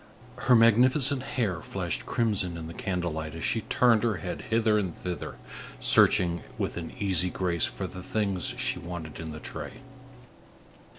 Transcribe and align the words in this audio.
Her 0.47 0.55
magnificent 0.55 1.21
hair 1.21 1.61
flashed 1.61 2.07
crimson 2.07 2.57
in 2.57 2.65
the 2.65 2.73
candle 2.73 3.11
light, 3.11 3.35
as 3.35 3.43
she 3.43 3.61
turned 3.61 4.01
her 4.01 4.15
head 4.15 4.41
hither 4.49 4.79
and 4.79 4.97
thither, 4.97 5.35
searching 5.79 6.41
with 6.57 6.75
an 6.75 6.93
easy 6.97 7.29
grace 7.29 7.65
for 7.65 7.85
the 7.85 8.01
things 8.01 8.45
she 8.57 8.79
wanted 8.79 9.19
in 9.19 9.31
the 9.31 9.39
tray. 9.39 9.73